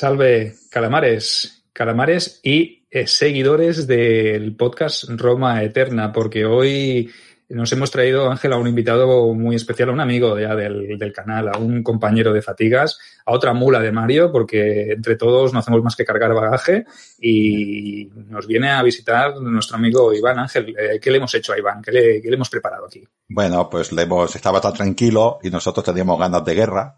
[0.00, 7.10] Salve, calamares, calamares y eh, seguidores del podcast Roma Eterna, porque hoy
[7.50, 11.12] nos hemos traído, Ángel, a un invitado muy especial, a un amigo ya del, del,
[11.12, 15.58] canal, a un compañero de fatigas, a otra mula de Mario, porque entre todos no
[15.58, 16.86] hacemos más que cargar bagaje
[17.20, 20.74] y nos viene a visitar nuestro amigo Iván Ángel.
[20.78, 21.82] Eh, ¿Qué le hemos hecho a Iván?
[21.82, 23.06] ¿Qué le, le hemos preparado aquí?
[23.28, 26.96] Bueno, pues le hemos, estaba tan tranquilo y nosotros teníamos ganas de guerra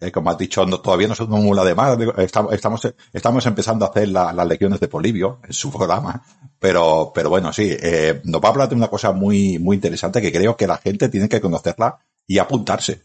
[0.00, 1.98] eh, como has dicho, todavía no somos mula de más.
[2.18, 6.22] Estamos, empezando a hacer la, las lecciones de Polibio en su programa.
[6.58, 10.32] Pero, bueno, sí, eh, nos va a hablar de una cosa muy, muy interesante que
[10.32, 13.02] creo que la gente tiene que conocerla y apuntarse.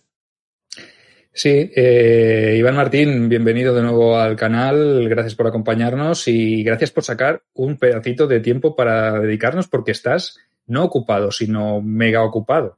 [1.34, 5.10] Sí, eh, Iván Martín, bienvenido de nuevo al canal.
[5.10, 10.38] Gracias por acompañarnos y gracias por sacar un pedacito de tiempo para dedicarnos porque estás
[10.66, 12.78] no ocupado, sino mega ocupado.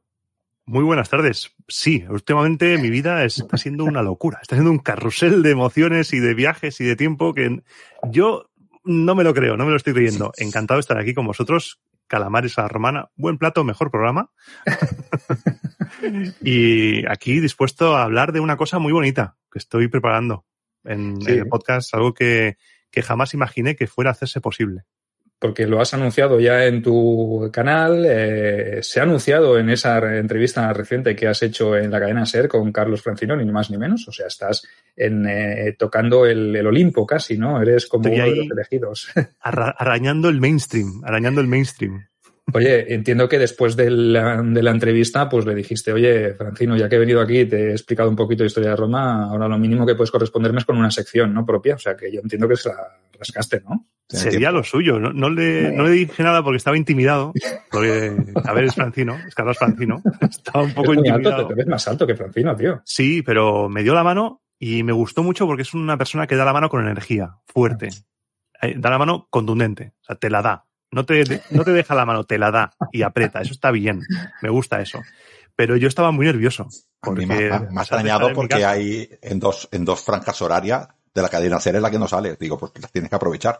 [0.67, 1.55] Muy buenas tardes.
[1.69, 4.39] Sí, últimamente mi vida está siendo una locura.
[4.41, 7.61] Está siendo un carrusel de emociones y de viajes y de tiempo que
[8.11, 8.49] yo
[8.83, 10.33] no me lo creo, no me lo estoy creyendo.
[10.37, 11.79] Encantado de estar aquí con vosotros.
[12.07, 13.09] Calamares a la romana.
[13.15, 14.29] Buen plato, mejor programa.
[16.41, 20.45] y aquí dispuesto a hablar de una cosa muy bonita que estoy preparando
[20.83, 21.31] en, sí.
[21.31, 22.57] en el podcast, algo que,
[22.91, 24.83] que jamás imaginé que fuera a hacerse posible
[25.39, 30.71] porque lo has anunciado ya en tu canal, eh, se ha anunciado en esa entrevista
[30.73, 34.07] reciente que has hecho en la cadena SER con Carlos Francino, ni más ni menos.
[34.07, 34.63] O sea, estás
[34.95, 37.61] en, eh, tocando el, el, Olimpo casi, ¿no?
[37.61, 39.09] Eres como uno de los elegidos.
[39.41, 42.07] Arra arañando el mainstream, arañando el mainstream.
[42.53, 46.87] Oye, entiendo que después de la, de la, entrevista, pues le dijiste, oye, Francino, ya
[46.87, 49.59] que he venido aquí, te he explicado un poquito de historia de Roma, ahora lo
[49.59, 51.45] mínimo que puedes corresponderme es con una sección, ¿no?
[51.45, 51.75] Propia.
[51.75, 53.85] O sea, que yo entiendo que se la rascaste, ¿no?
[54.09, 54.99] Sería lo suyo.
[54.99, 57.33] No, no, le, no le dije nada porque estaba intimidado.
[57.69, 60.01] Porque, a ver, es Francino, es Carlos Francino.
[60.21, 61.35] Estaba un poco es muy intimidado.
[61.35, 62.81] Alto, te ves más alto que Francino, tío.
[62.85, 66.35] Sí, pero me dio la mano y me gustó mucho porque es una persona que
[66.35, 67.89] da la mano con energía, fuerte.
[68.77, 69.93] Da la mano contundente.
[70.01, 70.65] O sea, te la da.
[70.89, 73.41] No te, no te deja la mano, te la da y aprieta.
[73.41, 74.01] Eso está bien.
[74.41, 75.01] Me gusta eso.
[75.55, 76.67] Pero yo estaba muy nervioso.
[77.01, 81.21] Porque a mí me, ha extrañado porque hay en dos, en dos franjas horarias de
[81.21, 82.37] la cadena ser en la que no sale.
[82.39, 83.59] Digo, pues las tienes que aprovechar.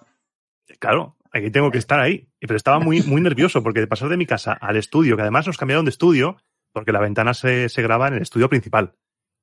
[0.79, 2.29] Claro, aquí tengo que estar ahí.
[2.39, 5.47] Pero estaba muy, muy nervioso porque de pasar de mi casa al estudio, que además
[5.47, 6.37] nos cambiaron de estudio,
[6.71, 8.93] porque la ventana se, se graba en el estudio principal.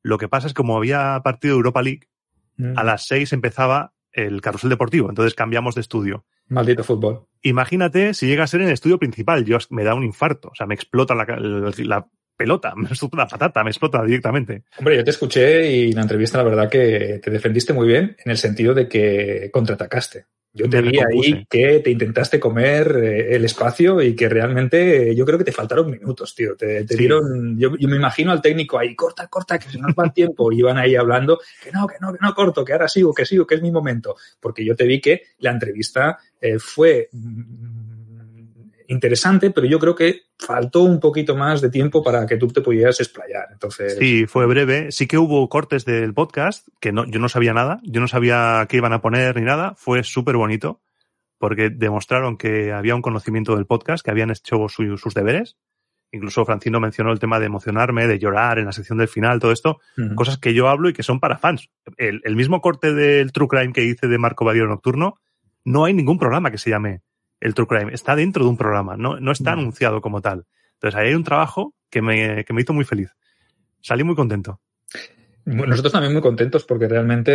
[0.03, 2.09] Lo que pasa es que como había partido Europa League,
[2.57, 2.79] mm.
[2.79, 6.25] a las seis empezaba el carrusel deportivo, entonces cambiamos de estudio.
[6.49, 7.27] Maldito fútbol.
[7.43, 10.55] Imagínate si llega a ser en el estudio principal, yo me da un infarto, o
[10.55, 12.07] sea, me explota la, la, la
[12.37, 14.65] pelota, me explota la patata, me explota directamente.
[14.79, 18.17] Hombre, yo te escuché y en la entrevista la verdad que te defendiste muy bien
[18.25, 20.27] en el sentido de que contraatacaste.
[20.57, 25.27] Yo te vi ahí que te intentaste comer eh, el espacio y que realmente yo
[25.27, 26.55] creo que te faltaron minutos, tío.
[26.55, 26.97] Te, te sí.
[26.97, 30.13] dieron, yo, yo, me imagino al técnico ahí, corta, corta, que se nos va el
[30.13, 30.53] tiempo.
[30.53, 33.27] Y iban ahí hablando, que no, que no, que no corto, que ahora sigo, que
[33.27, 34.15] sigo, que es mi momento.
[34.39, 37.09] Porque yo te vi que la entrevista eh, fue
[38.89, 42.61] interesante, pero yo creo que faltó un poquito más de tiempo para que tú te
[42.61, 43.47] pudieras explayar.
[43.53, 44.93] Entonces, Sí, fue breve.
[44.93, 48.67] Sí que hubo cortes del podcast, que no, yo no sabía nada, yo no sabía
[48.69, 49.75] qué iban a poner ni nada.
[49.77, 50.81] Fue súper bonito,
[51.39, 55.57] porque demostraron que había un conocimiento del podcast, que habían hecho su- sus deberes.
[56.13, 59.51] Incluso Francino mencionó el tema de emocionarme, de llorar en la sección del final, todo
[59.51, 59.81] esto.
[60.15, 61.71] Cosas que yo hablo y que son para fans.
[61.97, 65.19] El, el mismo corte del True Crime que hice de Marco Badío Nocturno,
[65.65, 67.01] no hay ningún programa que se llame
[67.45, 67.95] el True Crime.
[67.95, 70.45] Está dentro de un programa, no, no está anunciado como tal.
[70.75, 73.11] Entonces ahí hay un trabajo que me, que me hizo muy feliz.
[73.81, 74.61] Salí muy contento.
[75.47, 77.33] Bueno, Nosotros también muy contentos porque realmente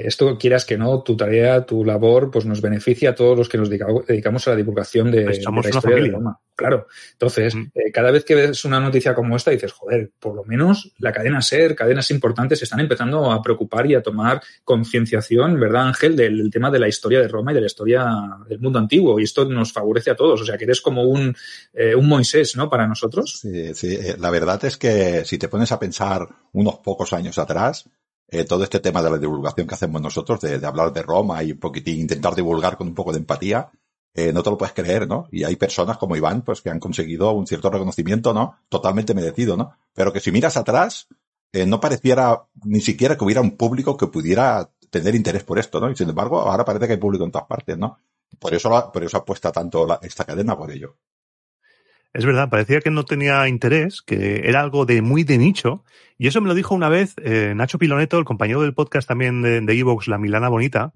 [0.00, 3.48] eh, esto, quieras que no, tu tarea, tu labor, pues nos beneficia a todos los
[3.50, 6.00] que nos dedica- dedicamos a la divulgación de, Pues somos de la una historia de
[6.00, 6.18] familia.
[6.18, 6.40] Roma.
[6.54, 6.86] Claro.
[7.12, 7.70] Entonces, Mm.
[7.74, 11.10] eh, cada vez que ves una noticia como esta, dices, joder, por lo menos la
[11.12, 16.14] cadena SER, cadenas importantes, se están empezando a preocupar y a tomar concienciación, ¿verdad, Ángel,
[16.16, 18.06] del, del tema de la historia de Roma y de la historia
[18.48, 19.18] del mundo antiguo.
[19.18, 20.40] Y esto nos favorece a todos.
[20.42, 21.34] O sea, que eres como un,
[21.72, 22.68] eh, un Moisés, ¿no?
[22.68, 23.38] Para nosotros.
[23.40, 23.94] Sí, sí.
[23.94, 27.88] eh, La verdad es que si te pones a pensar unos pocos años atrás,
[28.28, 31.42] eh, todo este tema de la divulgación que hacemos nosotros, de, de hablar de Roma
[31.42, 33.70] y un poquitín intentar divulgar con un poco de empatía,
[34.14, 35.28] eh, no te lo puedes creer, ¿no?
[35.30, 38.58] Y hay personas como Iván, pues que han conseguido un cierto reconocimiento, ¿no?
[38.68, 39.72] Totalmente merecido, ¿no?
[39.94, 41.08] Pero que si miras atrás,
[41.52, 45.80] eh, no pareciera ni siquiera que hubiera un público que pudiera tener interés por esto,
[45.80, 45.90] ¿no?
[45.90, 47.98] Y sin embargo, ahora parece que hay público en todas partes, ¿no?
[48.38, 50.96] Por eso, por eso apuesta tanto la- esta cadena por ello.
[52.14, 55.82] Es verdad, parecía que no tenía interés, que era algo de muy de nicho.
[56.18, 59.40] Y eso me lo dijo una vez eh, Nacho Piloneto, el compañero del podcast también
[59.40, 60.92] de de Evox, La Milana Bonita,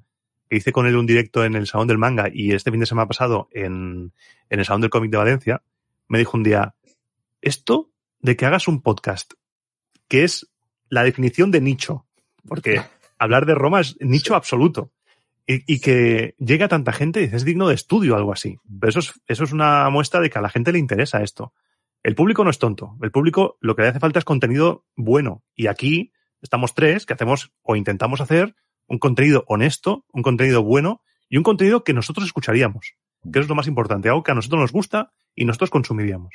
[0.48, 2.86] que hice con él un directo en el Salón del Manga y este fin de
[2.86, 4.12] semana pasado en,
[4.50, 5.62] en el Salón del Cómic de Valencia,
[6.08, 6.74] me dijo un día,
[7.40, 7.90] esto
[8.20, 9.34] de que hagas un podcast,
[10.08, 10.48] que es
[10.88, 12.06] la definición de nicho,
[12.46, 12.80] porque
[13.18, 14.92] hablar de Roma es nicho absoluto.
[15.48, 18.58] Y, y que llegue a tanta gente, es digno de estudio algo así.
[18.80, 21.52] Pero eso es, eso es una muestra de que a la gente le interesa esto.
[22.02, 22.96] El público no es tonto.
[23.00, 25.44] El público lo que le hace falta es contenido bueno.
[25.54, 26.12] Y aquí
[26.42, 28.56] estamos tres que hacemos o intentamos hacer
[28.86, 32.94] un contenido honesto, un contenido bueno y un contenido que nosotros escucharíamos.
[33.32, 34.08] Que es lo más importante.
[34.08, 36.34] Algo que a nosotros nos gusta y nosotros consumiríamos.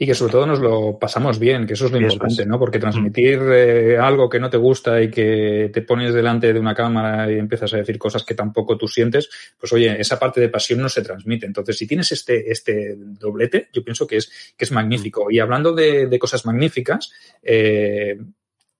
[0.00, 2.48] Y que sobre todo nos lo pasamos bien, que eso es lo Eso importante, es.
[2.48, 2.56] ¿no?
[2.56, 6.72] Porque transmitir eh, algo que no te gusta y que te pones delante de una
[6.72, 9.28] cámara y empiezas a decir cosas que tampoco tú sientes,
[9.58, 11.46] pues oye, esa parte de pasión no se transmite.
[11.46, 15.32] Entonces, si tienes este, este doblete, yo pienso que es, que es magnífico.
[15.32, 17.10] Y hablando de, de cosas magníficas,
[17.42, 18.18] eh,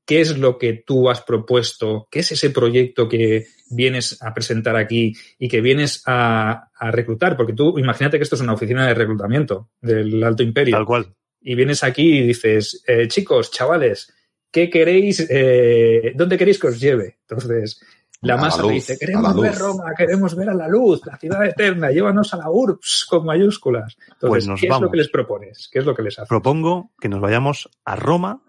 [0.08, 2.08] ¿qué es lo que tú has propuesto?
[2.10, 7.36] ¿Qué es ese proyecto que vienes a presentar aquí y que vienes a, a reclutar?
[7.36, 11.14] Porque tú, imagínate que esto es una oficina de reclutamiento del Alto Imperio Tal cual.
[11.42, 14.10] y vienes aquí y dices, eh, chicos, chavales,
[14.50, 15.26] ¿qué queréis?
[15.28, 17.18] eh, ¿Dónde queréis que os lleve?
[17.28, 17.78] Entonces,
[18.22, 19.42] la A la masa luz, te dice, la queremos luz".
[19.42, 23.26] ver Roma, queremos ver a la luz, la ciudad eterna, llévanos a la URBS con
[23.26, 23.94] mayúsculas.
[24.00, 24.90] Entonces, Pues nos ¿qué es lo vamos.
[24.90, 25.68] que les propones?
[25.70, 26.28] ¿Qué es lo que les haces?
[26.30, 28.42] Propongo que nos vayamos a Roma,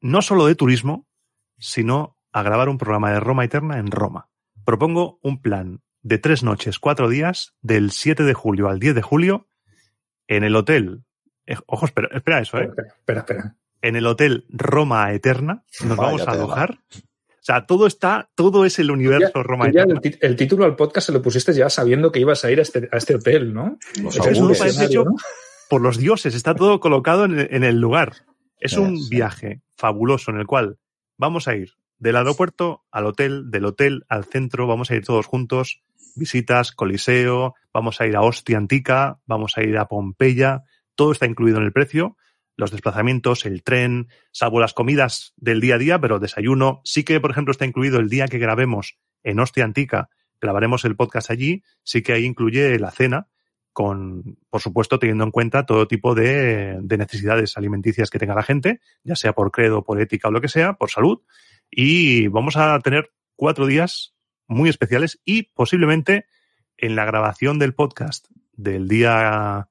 [0.00, 1.06] no solo de turismo,
[1.58, 4.28] sino a grabar un programa de Roma Eterna en Roma.
[4.64, 9.02] Propongo un plan de tres noches, cuatro días, del 7 de julio al 10 de
[9.02, 9.48] julio,
[10.28, 11.04] en el hotel.
[11.46, 12.64] eh, ojo, espera, espera eso, ¿eh?
[12.64, 13.56] Espera, espera, espera.
[13.80, 15.64] En el hotel Roma Eterna.
[15.84, 16.78] Nos Vaya vamos a alojar.
[16.94, 20.00] O sea, todo está, todo es el universo Ya- Roma ya Eterna.
[20.20, 22.88] el, título al podcast se lo pusiste ya sabiendo que ibas a ir a este,
[22.92, 23.78] a este hotel, ¿no?
[24.02, 24.66] Los Ese es un augurios.
[24.66, 25.16] escenario, Hecho ¿no?
[25.70, 28.12] por los dioses, está todo colocado en, en el lugar.
[28.58, 30.78] Es un viaje fabuloso en el cual
[31.16, 35.26] vamos a ir del aeropuerto al hotel, del hotel al centro, vamos a ir todos
[35.26, 35.82] juntos,
[36.16, 41.26] visitas, coliseo, vamos a ir a Ostia Antica, vamos a ir a Pompeya, todo está
[41.26, 42.16] incluido en el precio,
[42.56, 47.20] los desplazamientos, el tren, salvo las comidas del día a día, pero desayuno, sí que,
[47.20, 50.10] por ejemplo, está incluido el día que grabemos en Ostia Antica,
[50.40, 53.28] grabaremos el podcast allí, sí que ahí incluye la cena,
[53.78, 58.42] con, por supuesto, teniendo en cuenta todo tipo de, de necesidades alimenticias que tenga la
[58.42, 61.20] gente, ya sea por credo, por ética o lo que sea, por salud.
[61.70, 64.16] Y vamos a tener cuatro días
[64.48, 66.26] muy especiales y posiblemente
[66.76, 69.68] en la grabación del podcast del día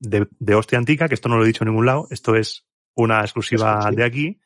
[0.00, 2.66] de, de Hostia Antica, que esto no lo he dicho en ningún lado, esto es
[2.94, 4.40] una exclusiva de aquí,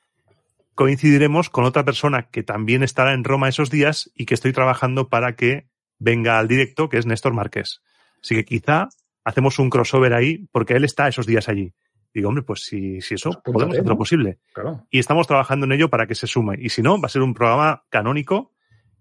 [0.75, 5.09] coincidiremos con otra persona que también estará en Roma esos días y que estoy trabajando
[5.09, 5.69] para que
[6.00, 7.81] venga al directo, que es Néstor Márquez.
[8.23, 8.89] Así que quizá
[9.25, 11.75] hacemos un crossover ahí, porque él está esos días allí.
[12.15, 14.39] Digo, hombre, pues si, si eso, Apúntate, podemos hacer lo posible.
[14.53, 14.87] Claro.
[14.91, 16.57] Y estamos trabajando en ello para que se sume.
[16.59, 18.53] Y si no, va a ser un programa canónico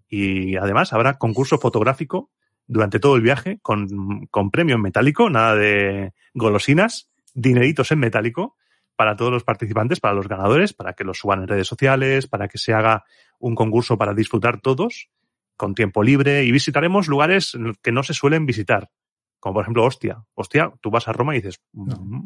[0.08, 2.30] y además habrá concurso fotográfico
[2.66, 8.56] durante todo el viaje con, con premio en metálico, nada de golosinas, dineritos en metálico
[8.94, 12.48] para todos los participantes, para los ganadores, para que los suban en redes sociales, para
[12.48, 13.04] que se haga
[13.38, 15.08] un concurso para disfrutar todos
[15.56, 18.90] con tiempo libre y visitaremos lugares que no se suelen visitar.
[19.40, 20.22] Como por ejemplo Ostia.
[20.34, 22.24] Hostia, tú vas a Roma y dices, mm".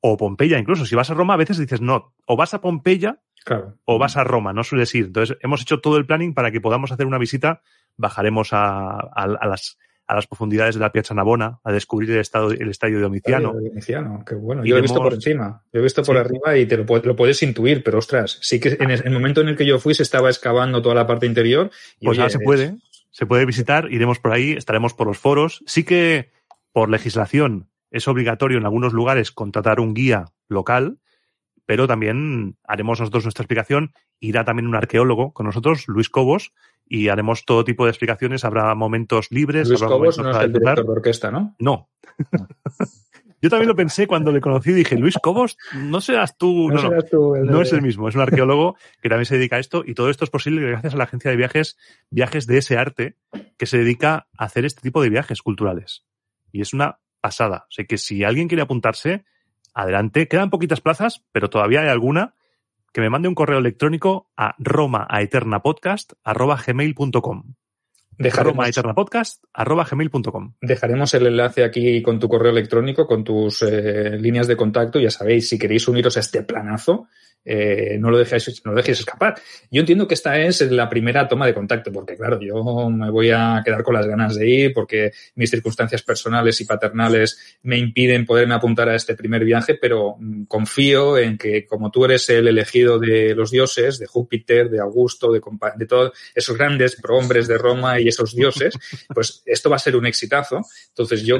[0.00, 0.84] o Pompeya incluso.
[0.86, 3.76] Si vas a Roma a veces dices, no, o vas a Pompeya Claro.
[3.84, 5.06] o vas a Roma, no sueles ir.
[5.06, 7.60] Entonces hemos hecho todo el planning para que podamos hacer una visita.
[7.96, 12.20] Bajaremos a, a- a las, a las profundidades de la Piazza Navona a descubrir el,
[12.20, 13.48] estado, el estadio de Domiciano.
[13.50, 14.64] Estadio Domiciano, qué bueno.
[14.64, 16.20] Yo lo he visto por encima, yo he visto por Sí.
[16.20, 19.40] arriba y te lo, lo puedes intuir, pero ostras, sí que en el, el momento
[19.42, 21.70] en el que yo fui se estaba excavando toda la parte interior.
[22.00, 22.76] Y, Pues oye, ahora se puede,
[23.10, 25.62] se puede visitar, iremos por ahí, estaremos por los foros.
[25.66, 26.30] Sí que
[26.74, 30.98] por legislación es obligatorio en algunos lugares contratar un guía local,
[31.66, 33.92] pero también haremos nosotros nuestra explicación.
[34.18, 36.52] Irá también un arqueólogo con nosotros, Luis Cobos,
[36.86, 38.44] y haremos todo tipo de explicaciones.
[38.44, 41.54] Habrá momentos libres, Luis habrá Cobos momentos no es el director de orquesta, ¿no?
[41.60, 41.88] No.
[43.40, 46.80] Yo también lo pensé cuando le conocí, dije, Luis Cobos, no serás tú, no, no.
[46.80, 49.56] serás tú el No de- es el mismo, es un arqueólogo que también se dedica
[49.56, 51.76] a esto y todo esto es posible gracias a la agencia de viajes
[52.10, 53.16] Viajes de ese arte
[53.58, 56.06] que se dedica a hacer este tipo de viajes culturales.
[56.54, 57.66] Y es una pasada.
[57.68, 59.24] Sea que si alguien quiere apuntarse,
[59.74, 60.28] adelante.
[60.28, 62.36] Quedan poquitas plazas, pero todavía hay alguna.
[62.92, 67.54] Que me mande un correo electrónico a romaeternapodcast.gmail.com
[68.18, 74.56] Dejaremos, romaeternapodcast.gmail.com dejaremos el enlace aquí con tu correo electrónico, con tus eh, líneas de
[74.56, 75.00] contacto.
[75.00, 77.08] Ya sabéis, si queréis uniros a este planazo,
[77.44, 79.34] eh, no, lo dejéis, no lo dejéis escapar.
[79.70, 83.30] Yo entiendo que esta es la primera toma de contacto, porque claro, yo me voy
[83.30, 88.24] a quedar con las ganas de ir, porque mis circunstancias personales y paternales me impiden
[88.24, 92.48] poderme apuntar a este primer viaje, pero mm, confío en que como tú eres el
[92.48, 95.42] elegido de los dioses, de Júpiter, de Augusto, de,
[95.76, 98.74] de todos esos grandes prohombres de Roma y esos dioses,
[99.14, 100.60] pues esto va a ser un exitazo.
[100.88, 101.38] Entonces yo.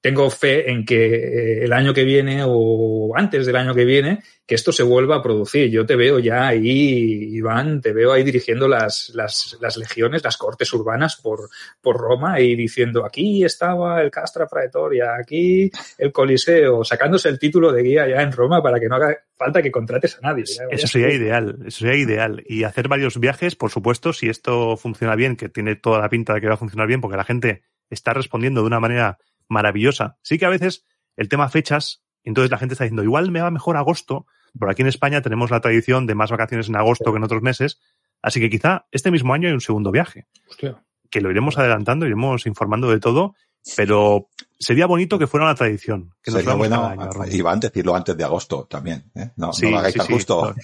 [0.00, 4.22] Tengo fe en que eh, el año que viene o antes del año que viene,
[4.46, 5.70] que esto se vuelva a producir.
[5.70, 10.36] Yo te veo ya ahí, Iván, te veo ahí dirigiendo las, las, las legiones, las
[10.36, 11.50] cortes urbanas por,
[11.80, 17.72] por Roma y diciendo, aquí estaba el Castra Praetoria, aquí el Coliseo, sacándose el título
[17.72, 20.44] de guía ya en Roma para que no haga falta que contrates a nadie.
[20.70, 22.42] Eso sería ideal, eso sería ideal.
[22.46, 26.34] Y hacer varios viajes, por supuesto, si esto funciona bien, que tiene toda la pinta
[26.34, 30.16] de que va a funcionar bien, porque la gente está respondiendo de una manera maravillosa.
[30.22, 30.84] Sí que a veces
[31.16, 34.26] el tema fechas, entonces la gente está diciendo, igual me va mejor agosto,
[34.58, 37.42] por aquí en España tenemos la tradición de más vacaciones en agosto que en otros
[37.42, 37.80] meses,
[38.22, 40.82] así que quizá este mismo año hay un segundo viaje, Hostia.
[41.10, 43.34] que lo iremos adelantando, iremos informando de todo,
[43.76, 44.28] pero
[44.58, 46.14] sería bonito que fuera una tradición.
[46.22, 47.10] Que nos Sería bueno, año.
[47.30, 49.10] Iván, decirlo antes de agosto también.
[49.14, 49.30] ¿eh?
[49.36, 50.12] No, Sí, no lo hagáis sí, tan sí.
[50.14, 50.54] justo.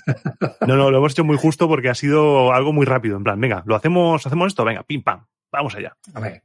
[0.66, 3.16] No, no, lo hemos hecho muy justo porque ha sido algo muy rápido.
[3.16, 5.96] En plan, venga, lo hacemos, hacemos esto, venga, pim pam, vamos allá.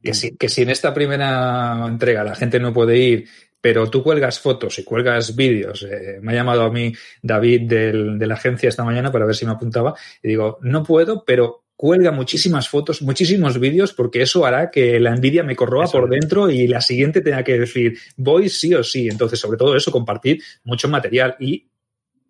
[0.01, 3.27] Que si, que si en esta primera entrega la gente no puede ir,
[3.61, 5.83] pero tú cuelgas fotos y cuelgas vídeos.
[5.83, 9.35] eh, me ha llamado a mí David del- de la agencia esta mañana para ver
[9.35, 14.45] si me apuntaba y digo, no puedo, pero cuelga muchísimas fotos, muchísimos vídeos, porque eso
[14.45, 17.97] hará que la envidia me corroa Eso por dentro y la siguiente tenga que decir,
[18.17, 19.07] voy sí o sí.
[19.09, 21.35] Entonces, sobre todo eso, compartir mucho material.
[21.39, 21.67] Y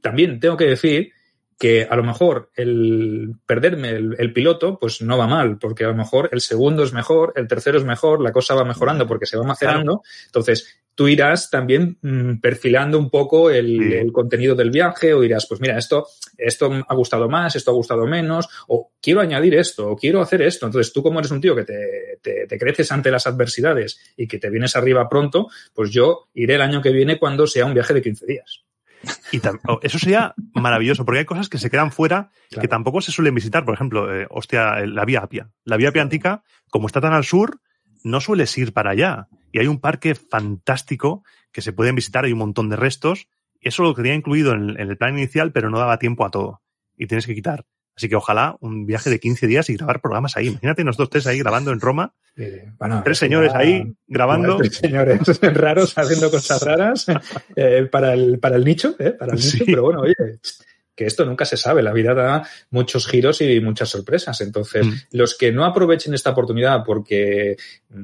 [0.01, 1.11] también tengo que decir
[1.59, 5.89] que a lo mejor el perderme el, el piloto, pues no va mal, porque a
[5.89, 9.25] lo mejor el segundo es mejor, el tercero es mejor, la cosa va mejorando porque
[9.25, 10.01] se va macerando.
[10.27, 13.93] Entonces, tú irás también mm, perfilando un poco el, Sí.
[13.93, 17.73] el contenido del viaje o dirás, pues mira, esto, esto ha gustado más, esto ha
[17.73, 20.65] gustado menos, o quiero añadir esto, o quiero hacer esto.
[20.65, 24.27] Entonces, tú como eres un tío que te, te, te creces ante las adversidades y
[24.29, 27.73] que te vienes arriba pronto, pues yo iré el año que viene cuando sea un
[27.73, 28.63] viaje de 15 días.
[29.31, 29.39] Y
[29.81, 32.61] eso sería maravilloso, porque hay cosas que se quedan fuera Claro.
[32.61, 33.63] que tampoco se suelen visitar.
[33.63, 35.51] Por ejemplo, eh, hostia, la Vía Apia.
[35.63, 37.61] La Vía Apia Antica, como está tan al sur,
[38.03, 39.27] no sueles ir para allá.
[39.51, 43.27] Y hay un parque fantástico que se pueden visitar, hay un montón de restos.
[43.61, 46.61] Eso lo quería incluido en, en el plan inicial, pero no daba tiempo a todo.
[46.97, 47.65] Y tienes que quitar.
[47.99, 50.47] Así que ojalá un viaje de 15 días y grabar programas ahí.
[50.47, 52.13] Imagínate nosotros tres ahí grabando en Roma,
[52.77, 54.55] bueno, tres señores ahí grabando.
[54.55, 57.07] Tres señores raros haciendo cosas raras
[57.57, 59.63] eh, para, el, para el nicho, eh, para el nicho, Sí.
[59.65, 60.15] pero bueno, oye,
[60.99, 64.41] que esto nunca se sabe, la vida da muchos giros y muchas sorpresas.
[64.41, 64.93] Entonces, Mm.
[65.11, 67.55] los que no aprovechen esta oportunidad porque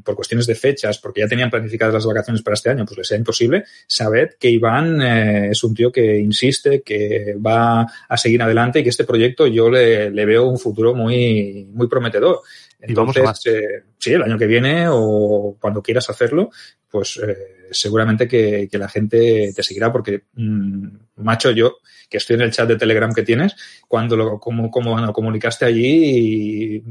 [0.06, 3.08] por cuestiones de fechas, porque ya tenían planificadas las vacaciones para este año, pues les
[3.10, 8.42] sea imposible, sabed que Iván eh, es un tío que insiste, que va a seguir
[8.42, 12.44] adelante y que este proyecto yo le, le veo un futuro muy, muy prometedor.
[12.88, 16.50] Y vamos Entonces, eh, sí, el año que viene o cuando quieras hacerlo,
[16.90, 21.78] pues eh, seguramente que, que, la gente te seguirá porque, mmm, macho, yo
[22.10, 23.56] que estoy en el chat de Telegram que tienes,
[23.88, 26.84] cuando lo como, como lo comunicaste allí, eh,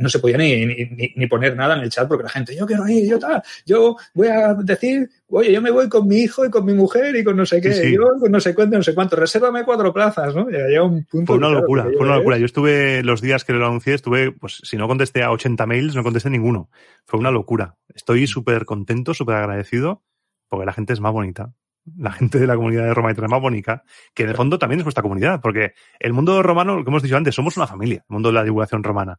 [0.00, 2.66] no se podía ni, ni, ni, poner nada en el chat porque la gente, yo
[2.66, 6.44] quiero ir, yo tal, yo voy a decir, oye, yo me voy con mi hijo
[6.44, 8.76] y con mi mujer y con no sé qué, sí, yo con no sé cuánto,
[8.76, 10.48] no sé cuánto, resérvame cuatro plazas, ¿no?
[10.48, 11.32] Llega un punto.
[11.32, 12.38] Fue una locura, fue una locura.
[12.38, 15.94] Yo estuve, los días que lo anuncié, estuve, pues si no contesté a 80 mails,
[15.94, 16.70] no contesté ninguno.
[17.06, 17.76] Fue una locura.
[17.94, 20.02] Estoy súper contento, súper agradecido,
[20.48, 21.52] porque la gente es más bonita
[21.96, 23.82] la gente de la comunidad de Roma y más bonita,
[24.14, 27.02] que en el fondo también es vuestra comunidad, porque el mundo romano, lo que hemos
[27.02, 29.18] dicho antes, somos una familia, el mundo de la divulgación romana,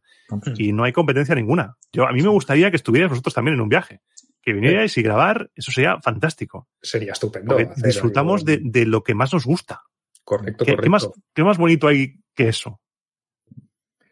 [0.56, 1.76] y no hay competencia ninguna.
[1.92, 4.00] Yo, a mí me gustaría que estuvierais vosotros también en un viaje,
[4.42, 6.68] que vinierais y grabar, eso sería fantástico.
[6.80, 7.56] Sería estupendo.
[7.76, 9.82] disfrutamos de, de, lo que más nos gusta.
[10.22, 10.82] Correcto, ¿Qué, correcto.
[10.82, 12.80] ¿qué más, ¿Qué más bonito hay que eso?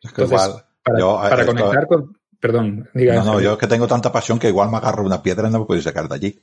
[0.03, 3.15] Es que Entonces, igual, para, yo, para esto, conectar con, Perdón, diga.
[3.15, 5.53] No, no, yo es que tengo tanta pasión que igual me agarro una piedra y
[5.53, 6.43] no me puedo sacar de allí.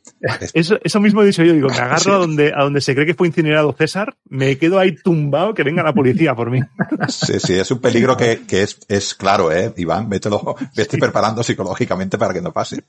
[0.53, 2.09] Eso, eso mismo he dicho yo, digo, me agarro sí.
[2.09, 5.63] a, donde, a donde se cree que fue incinerado César, me quedo ahí tumbado, que
[5.63, 6.61] venga la policía por mí.
[7.09, 10.99] Sí, sí, es un peligro que, que es, es claro, eh, Iván, mételo, me estoy
[10.99, 12.83] preparando psicológicamente para que no pase.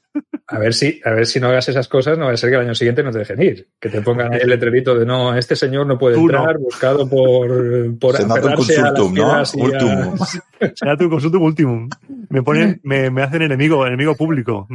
[0.50, 2.56] A ver si, a ver si no hagas esas cosas, no va a ser que
[2.56, 3.68] el año siguiente no te dejen ir.
[3.78, 6.60] Que te pongan ahí el letrerito de no, este señor no puede entrar, no.
[6.60, 9.42] buscado por, por Senatum consultum, ¿no?
[9.54, 10.18] Ultimum.
[10.74, 11.88] Senatum consultum ultimum.
[12.28, 14.66] Me ponen, me, me hacen enemigo, enemigo público.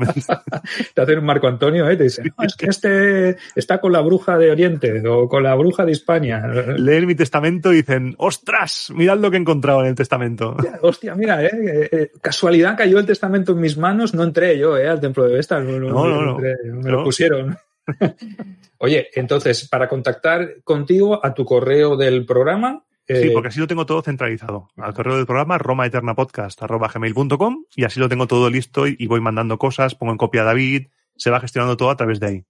[0.93, 1.97] te hacen un Marco Antonio, ¿eh?
[1.97, 5.55] Te dicen, no, es que este está con la bruja de Oriente o con la
[5.55, 6.45] bruja de Hispania.
[6.77, 10.55] Leen mi testamento y dicen, ostras, mirad lo que he encontrado en el testamento.
[10.81, 14.87] Hostia, mira, eh, eh, casualidad cayó el testamento en mis manos, no entré yo, eh,
[14.87, 15.64] al templo de Vestas.
[15.65, 17.57] No, no, no, me lo pusieron.
[18.79, 23.67] Oye, entonces, para contactar contigo a tu correo del programa, eh, Sí, porque así lo
[23.67, 24.69] tengo todo centralizado.
[24.77, 29.59] Al correo del programa, romaeternapodcast.gmail.com y así lo tengo todo listo y, y, voy mandando
[29.59, 32.43] cosas, pongo en copia a David, se va gestionando todo a través de ahí.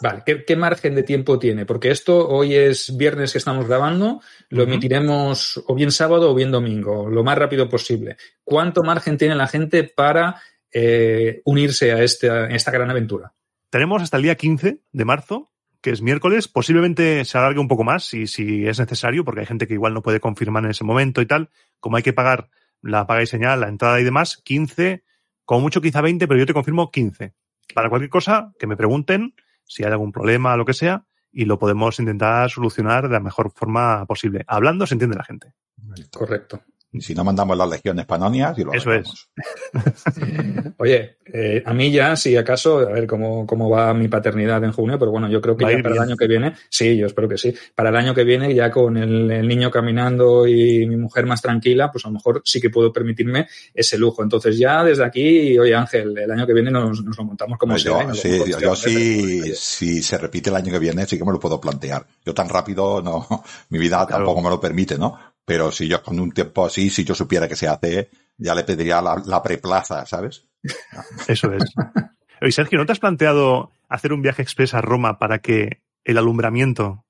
[0.00, 1.66] Vale, ¿Qué, ¿qué, margen de tiempo tiene?
[1.66, 4.68] Porque esto hoy es viernes que estamos grabando, lo uh -huh.
[4.68, 8.16] emitiremos o bien sábado o bien domingo, lo más rápido posible.
[8.42, 13.32] ¿Cuánto margen tiene la gente para eh, unirse a esta, a esta gran aventura?
[13.70, 15.52] Tenemos hasta el día 15 de marzo
[15.82, 19.46] que es miércoles, posiblemente se alargue un poco más si, si es necesario, porque hay
[19.46, 21.50] gente que igual no puede confirmar en ese momento y tal.
[21.80, 22.48] Como hay que pagar
[22.80, 25.02] la paga y señal, la entrada y demás, 15,
[25.44, 27.34] como mucho quizá 20, pero yo te confirmo 15.
[27.74, 31.46] Para cualquier cosa, que me pregunten si hay algún problema o lo que sea, y
[31.46, 34.44] lo podemos intentar solucionar de la mejor forma posible.
[34.46, 35.52] Hablando se entiende la gente.
[36.12, 36.62] Correcto.
[36.94, 39.30] Y si no mandamos las legiones panonias y lo Eso hacemos.
[39.72, 40.72] es.
[40.78, 44.72] Oye, eh, a mí ya, si acaso, a ver cómo, cómo va mi paternidad en
[44.72, 47.28] junio, pero bueno, yo creo que ya para el año que viene, sí, yo espero
[47.28, 47.54] que sí.
[47.74, 51.40] Para el año que viene, ya con el, el niño caminando y mi mujer más
[51.40, 54.22] tranquila, pues a lo mejor sí que puedo permitirme ese lujo.
[54.22, 57.72] Entonces ya desde aquí, oye Ángel, el año que viene nos, nos lo montamos como
[57.72, 58.06] Pues sea.
[58.06, 59.52] yo, sí, yo, sí, ¿eh?
[59.56, 62.04] si se repite el año que viene, sí que me lo puedo plantear.
[62.26, 63.26] Yo tan rápido, no,
[63.70, 64.24] mi vida Claro.
[64.24, 65.31] tampoco me lo permite, ¿no?
[65.44, 68.64] Pero si yo con un tiempo así, si yo supiera que se hace, ya le
[68.64, 70.44] pediría la, la preplaza, ¿sabes?
[71.26, 71.64] Eso es.
[72.40, 76.18] Oye, Sergio, ¿no te has planteado hacer un viaje express a Roma para que el
[76.18, 77.04] alumbramiento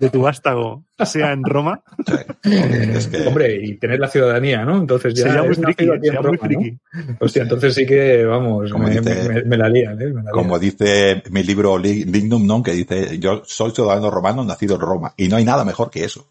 [0.00, 1.82] de tu vástago sea en Roma?
[2.06, 2.14] Sí.
[2.52, 4.78] Es que, Hombre, y tener la ciudadanía, ¿no?
[4.78, 7.16] Entonces ya sería muy es friki, muy Roma, ¿no?
[7.20, 10.06] Hostia, entonces sí que, vamos, Como me, dice- me- me la lían, ¿eh?
[10.06, 10.32] Me la lían.
[10.32, 14.80] como dice mi libro Li- Lignum Non, que dice, yo soy ciudadano romano nacido en
[14.80, 15.14] Roma.
[15.16, 16.28] Y no hay nada mejor que eso.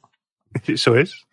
[0.68, 1.24] Eso es.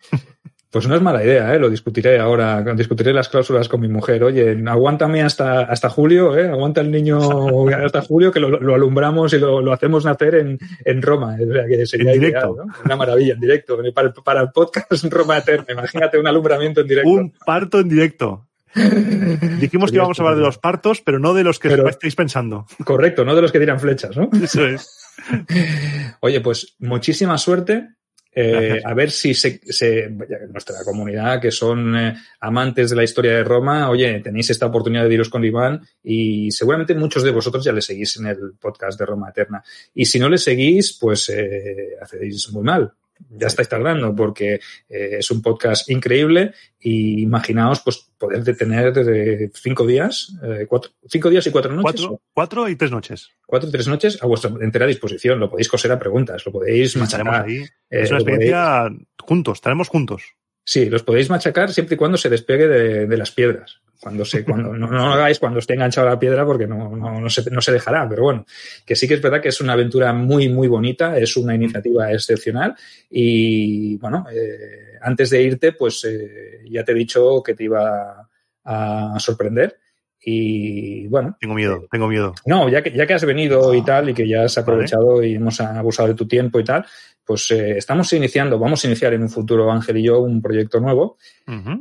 [0.69, 1.59] Pues no es mala idea, ¿eh?
[1.59, 4.23] Lo discutiré ahora, discutiré las cláusulas con mi mujer.
[4.23, 6.49] Oye, aguántame hasta, hasta julio, ¿eh?
[6.49, 7.19] Aguanta el niño
[7.85, 11.37] hasta julio que lo, lo alumbramos y lo, lo hacemos nacer en, en Roma.
[11.39, 12.65] O sea, que sería En ideal, directo.
[12.65, 12.73] ¿no?
[12.85, 13.77] Una maravilla, en directo.
[13.93, 15.73] Para el, para el podcast Roma Eterna.
[15.73, 17.09] Imagínate un alumbramiento en directo.
[17.11, 18.47] Un parto en directo.
[19.59, 22.15] Dijimos que íbamos a hablar de los partos, pero no de los que Pero- estáis
[22.15, 22.65] pensando.
[22.83, 24.27] Correcto, no de los que tiran flechas, ¿no?
[24.43, 24.89] Eso es.
[26.21, 27.89] Oye, pues muchísima suerte.
[28.35, 30.09] Eh, a ver si se, se-
[30.49, 35.07] nuestra comunidad, que son eh, amantes de la historia de Roma, oye, tenéis esta oportunidad
[35.07, 38.99] de iros con Iván y seguramente muchos de vosotros ya le seguís en el podcast
[38.99, 39.63] de Roma Eterna.
[39.93, 42.91] Y si no le seguís, pues eh, hacéis muy mal.
[43.29, 44.55] Ya estáis tardando porque
[44.89, 50.91] eh, es un podcast increíble y imaginaos pues poder detener de cinco días, eh, cuatro,
[51.07, 52.01] cinco días y cuatro noches.
[52.01, 53.29] Cuatro, cuatro y tres noches.
[53.45, 55.39] cuatro y tres noches a vuestra entera disposición.
[55.39, 57.45] Lo podéis coser a preguntas, lo podéis machacar.
[57.45, 57.57] ahí.
[57.57, 60.23] eh, Es una podéis- experiencia juntos, estaremos juntos.
[60.65, 63.81] sí, los podéis machacar siempre y cuando se despegue de, de las piedras.
[63.99, 66.95] Cuando se, cuando, no, no lo hagáis cuando esté enganchado a la piedra porque no,
[66.95, 68.07] no, no, se, no se dejará.
[68.09, 68.45] Pero bueno,
[68.85, 72.11] que sí que es verdad que es una aventura muy, muy bonita, es una iniciativa
[72.11, 72.75] excepcional.
[73.09, 78.29] Y bueno, eh, antes de irte, pues eh, ya te he dicho que te iba
[78.65, 79.77] a sorprender.
[80.25, 81.35] Y bueno.
[81.39, 82.33] Tengo miedo, tengo miedo.
[82.45, 85.35] No, ya que, ya que has venido y tal, y que ya has aprovechado y
[85.35, 86.85] hemos abusado de tu tiempo y tal,
[87.25, 90.79] pues eh, estamos iniciando, vamos a iniciar en un futuro, Ángel y yo, un proyecto
[90.79, 91.17] nuevo,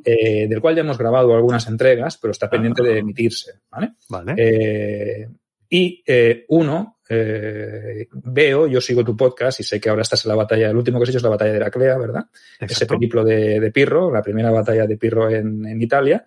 [0.05, 3.93] eh, del cual ya hemos grabado algunas entregas, pero está pendiente de emitirse, ¿vale?
[4.09, 4.35] Vale.
[4.37, 5.29] Eh,
[5.69, 6.05] y
[6.49, 10.71] uno, eh, veo, yo sigo tu podcast y sé que ahora estás en la batalla,
[10.71, 12.25] el último que has hecho es la batalla de Heraclea, ¿verdad?
[12.61, 16.25] Ese periplo de, de Pirro, la primera batalla de Pirro en, en Italia.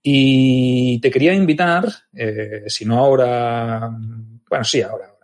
[0.00, 1.86] Y te quería invitar,
[2.66, 3.90] si no ahora,
[4.48, 5.17] bueno, sí, ahora.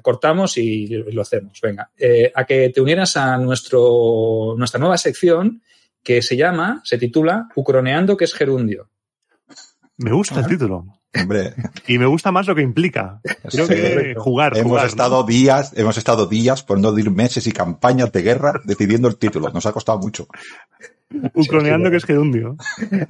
[0.00, 5.62] Cortamos y lo hacemos, venga, eh, a que te unieras a nuestro, nuestra nueva sección
[6.02, 8.88] que se llama, se titula Ucroneando que es gerundio.
[9.98, 10.48] Me gusta el Ajá.
[10.48, 10.86] título.
[11.14, 11.52] Hombre,
[11.86, 13.20] Y me gusta más lo que implica.
[13.50, 13.74] Creo Sí.
[13.74, 14.88] que jugar, hemos jugar, ¿no?
[14.88, 19.18] estado días, hemos estado días, por no decir meses y campañas de guerra decidiendo el
[19.18, 19.50] título.
[19.50, 20.26] Nos ha costado mucho.
[21.34, 22.56] Ucroneando Sí, que es gerundio.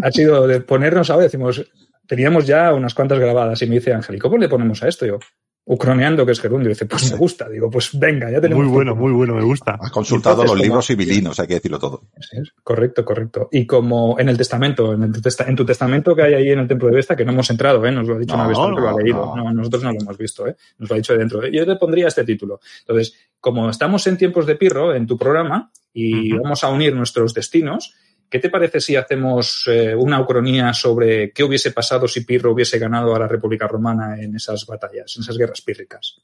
[0.03, 1.65] Ha sido de ponernos ahora, decimos,
[2.09, 5.07] teníamos ya unas cuantas grabadas y me dice Ángel, ¿y cómo le ponemos a esto?
[5.07, 5.19] Yo,
[5.65, 6.69] Ucroneando que es gerundio.
[6.71, 7.49] dice, pues me gusta.
[7.49, 8.65] Digo, pues venga, ya tenemos.
[8.65, 9.79] Muy bueno, muy bueno, me gusta.
[9.81, 12.03] Has consultado Entonces, los como- libros civilinos, hay que decirlo todo.
[12.33, 13.49] Es correcto, correcto.
[13.53, 16.59] Y como en el testamento, en, el testa- en tu testamento que hay ahí en
[16.59, 17.93] el templo de Vesta, que no hemos entrado, ¿eh?
[17.93, 19.37] nos lo ha dicho No, una vez, que lo ha no, leído.
[19.37, 19.45] no.
[19.45, 20.57] No, nosotros no lo hemos visto, ¿eh?
[20.79, 21.47] nos lo ha dicho de dentro.
[21.47, 22.59] Yo te pondría este título.
[22.81, 27.35] Entonces, como estamos en tiempos de pirro en tu programa y vamos a unir nuestros
[27.35, 27.95] destinos,
[28.33, 32.79] ¿qué te parece si hacemos eh, una ucronía sobre qué hubiese pasado si Pirro hubiese
[32.79, 36.23] ganado a la República Romana en esas batallas, en esas guerras pírricas?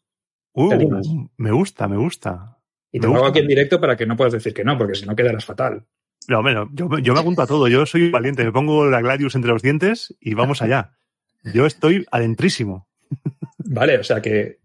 [0.55, 1.07] Uh, ¿Te animas?
[1.37, 2.57] me gusta, me gusta.
[2.91, 4.95] Y te lo hago aquí en directo para que no puedas decir que no, porque
[4.95, 5.85] si no quedarás fatal.
[6.29, 7.69] No, bueno, yo, yo me apunto a todo.
[7.69, 8.43] Yo soy valiente.
[8.43, 10.93] Me pongo la Gladius entre los dientes y vamos allá.
[11.53, 12.89] Yo estoy adentrísimo.
[13.59, 14.61] Vale, o sea que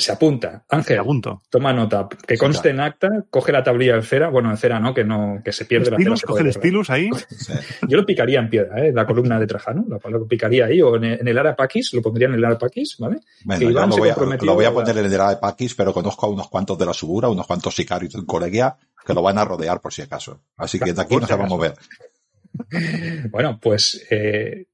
[0.00, 0.64] se apunta.
[0.68, 1.42] Ángel, apunto.
[1.50, 2.08] toma nota.
[2.26, 4.28] Que Sí, conste en acta, coge la tablilla en cera.
[4.30, 6.14] Bueno, en cera no, que no, que se pierde la cera.
[6.26, 7.10] Coge el stylus ahí.
[7.88, 8.92] Yo lo picaría en piedra, ¿eh?
[8.92, 12.28] La columna de Trajano, lo, lo picaría ahí, o en, en el Arapaquis, lo pondría
[12.28, 13.18] en el Arapaquis, ¿vale?
[13.44, 15.04] Bueno, Que yo Iván lo se voy, a, comprometió lo voy a a- poner en
[15.04, 18.24] el de Paquis, pero conozco a unos cuantos de la Subura, unos cuantos sicarios en
[18.24, 20.40] Colegia que lo van a rodear por si acaso.
[20.56, 21.74] Así que de aquí no se va a mover.
[23.30, 24.66] Bueno, pues eh,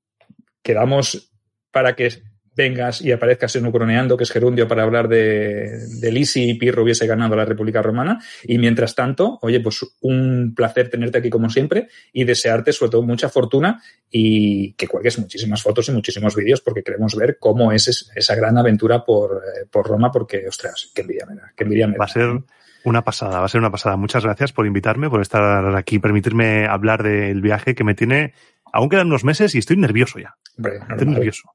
[0.63, 1.31] quedamos
[1.71, 2.11] para que
[2.57, 6.83] vengas y aparezcas en Ucroneando, que es gerundio, para hablar de, de Lisi y Pirro
[6.83, 8.19] hubiese ganado la República Romana.
[8.45, 13.03] Y mientras tanto, oye, pues un placer tenerte aquí como siempre y desearte sobre todo
[13.03, 17.89] mucha fortuna y que cuelgues muchísimas fotos y muchísimos vídeos porque queremos ver cómo es
[17.89, 21.65] es- esa gran aventura por, eh, por Roma porque, ostras, qué envidia me da, qué
[21.65, 22.13] envidia me Va a da.
[22.13, 22.43] ser
[22.85, 23.97] una pasada, va a ser una pasada.
[23.97, 28.33] Muchas gracias por invitarme, por estar aquí, permitirme hablar del viaje que me tiene.
[28.73, 30.37] Aún quedan unos meses y estoy nervioso ya.
[30.57, 31.51] Hombre, Estoy nervioso.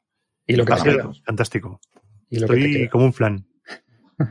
[0.51, 0.73] Y lo que
[1.25, 1.79] fantástico.
[2.29, 3.45] Y lo Estoy como un flan.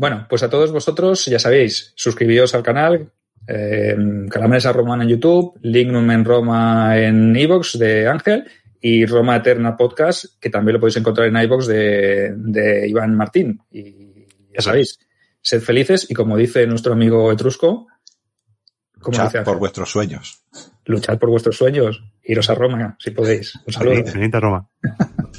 [0.00, 3.12] Bueno, pues a todos vosotros, ya sabéis, suscribíos al canal,
[3.46, 3.94] eh,
[4.30, 8.50] Calamesa Romana en YouTube, Lignum en Roma en iVoox de Ángel
[8.80, 13.60] y Roma Eterna Podcast, que también lo podéis encontrar en iVoox de, de Iván Martín.
[13.70, 14.98] Y ya sabéis,
[15.42, 17.86] sed felices y como dice nuestro amigo Etrusco,
[19.00, 20.44] como Luchad dice por vuestros sueños.
[20.86, 23.54] luchad por vuestros sueños, iros a Roma si podéis.
[23.66, 24.40] Un saludo.
[24.40, 24.66] Roma.